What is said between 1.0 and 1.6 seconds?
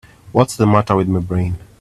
my brain?